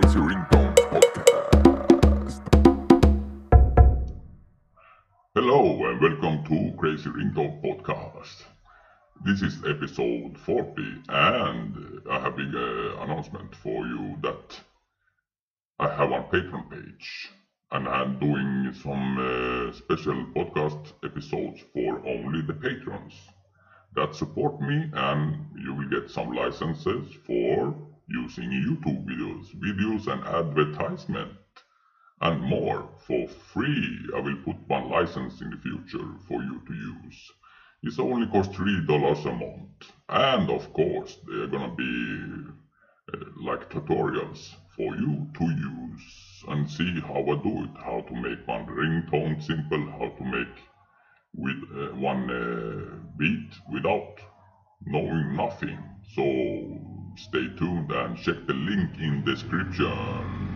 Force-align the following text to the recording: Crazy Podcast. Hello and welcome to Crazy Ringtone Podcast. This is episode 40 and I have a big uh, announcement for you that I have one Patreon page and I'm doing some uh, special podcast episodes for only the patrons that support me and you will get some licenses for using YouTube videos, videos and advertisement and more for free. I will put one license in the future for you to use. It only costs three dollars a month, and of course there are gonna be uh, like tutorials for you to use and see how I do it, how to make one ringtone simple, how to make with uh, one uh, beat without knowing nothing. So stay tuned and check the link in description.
Crazy 0.00 0.18
Podcast. 0.52 1.58
Hello 5.34 5.86
and 5.86 6.00
welcome 6.00 6.44
to 6.44 6.76
Crazy 6.78 7.10
Ringtone 7.10 7.60
Podcast. 7.64 8.44
This 9.24 9.42
is 9.42 9.58
episode 9.66 10.38
40 10.38 11.02
and 11.08 12.00
I 12.08 12.20
have 12.20 12.34
a 12.34 12.36
big 12.36 12.54
uh, 12.54 13.02
announcement 13.02 13.56
for 13.56 13.86
you 13.86 14.16
that 14.22 14.60
I 15.80 15.88
have 15.88 16.10
one 16.10 16.26
Patreon 16.32 16.70
page 16.70 17.30
and 17.72 17.88
I'm 17.88 18.20
doing 18.20 18.72
some 18.80 19.18
uh, 19.18 19.72
special 19.72 20.26
podcast 20.36 20.92
episodes 21.04 21.60
for 21.72 22.06
only 22.06 22.42
the 22.42 22.54
patrons 22.54 23.14
that 23.96 24.14
support 24.14 24.60
me 24.60 24.90
and 24.92 25.44
you 25.60 25.74
will 25.74 25.88
get 25.88 26.08
some 26.08 26.30
licenses 26.30 27.08
for 27.26 27.74
using 28.08 28.50
YouTube 28.50 29.04
videos, 29.06 29.54
videos 29.56 30.06
and 30.06 30.24
advertisement 30.24 31.36
and 32.20 32.42
more 32.42 32.88
for 33.06 33.28
free. 33.28 33.98
I 34.16 34.20
will 34.20 34.36
put 34.44 34.56
one 34.66 34.90
license 34.90 35.40
in 35.40 35.50
the 35.50 35.56
future 35.58 36.08
for 36.26 36.42
you 36.42 36.60
to 36.66 36.74
use. 36.74 37.32
It 37.82 37.98
only 38.00 38.26
costs 38.26 38.56
three 38.56 38.84
dollars 38.86 39.24
a 39.24 39.32
month, 39.32 39.92
and 40.08 40.50
of 40.50 40.72
course 40.72 41.16
there 41.26 41.44
are 41.44 41.46
gonna 41.46 41.74
be 41.76 42.44
uh, 43.14 43.24
like 43.40 43.70
tutorials 43.70 44.54
for 44.74 44.96
you 44.96 45.28
to 45.38 45.44
use 45.44 46.44
and 46.48 46.68
see 46.68 47.00
how 47.00 47.20
I 47.20 47.42
do 47.42 47.64
it, 47.64 47.70
how 47.76 48.00
to 48.08 48.14
make 48.14 48.46
one 48.46 48.66
ringtone 48.66 49.42
simple, 49.42 49.84
how 49.90 50.08
to 50.08 50.24
make 50.24 50.56
with 51.34 51.62
uh, 51.72 51.94
one 51.96 52.30
uh, 52.30 52.96
beat 53.16 53.52
without 53.72 54.16
knowing 54.84 55.36
nothing. 55.36 55.78
So 56.14 56.22
stay 57.28 57.46
tuned 57.58 57.90
and 57.90 58.16
check 58.16 58.36
the 58.46 58.54
link 58.54 58.90
in 59.00 59.22
description. 59.24 60.47